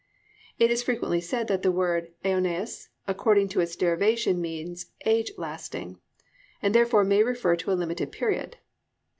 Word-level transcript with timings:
It 0.57 0.71
is 0.71 0.81
frequently 0.81 1.21
said 1.21 1.47
that 1.47 1.61
the 1.61 1.71
word 1.71 2.11
aionios 2.25 2.87
according 3.07 3.49
to 3.49 3.59
its 3.59 3.75
derivation 3.75 4.41
means 4.41 4.87
age 5.05 5.31
lasting, 5.37 5.99
and 6.59 6.73
therefore 6.73 7.03
may 7.03 7.21
refer 7.21 7.55
to 7.57 7.71
a 7.71 7.77
limited 7.77 8.11
period. 8.11 8.57